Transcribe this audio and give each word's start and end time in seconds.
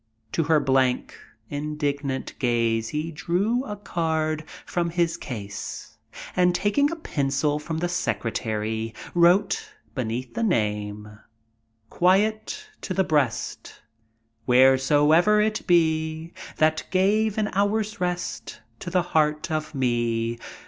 To 0.31 0.45
her 0.45 0.59
blank, 0.59 1.15
indignant 1.51 2.33
gaze 2.39 2.89
he 2.89 3.11
drew 3.11 3.63
a 3.65 3.75
card 3.75 4.43
from 4.65 4.89
his 4.89 5.15
case, 5.15 5.99
and, 6.35 6.55
taking 6.55 6.89
a 6.89 6.95
pencil 6.95 7.59
from 7.59 7.77
the 7.77 7.87
secretary, 7.87 8.95
wrote, 9.13 9.69
beneath 9.93 10.33
the 10.33 10.41
name: 10.41 11.19
Quiet 11.91 12.67
to 12.81 12.95
the 12.95 13.03
breast 13.03 13.79
Wheresoe'er 14.47 15.39
it 15.39 15.67
be, 15.67 16.33
That 16.57 16.83
gave 16.89 17.37
an 17.37 17.49
hour's 17.53 18.01
rest 18.01 18.59
To 18.79 18.89
the 18.89 19.03
heart 19.03 19.51
of 19.51 19.75
me. 19.75 20.39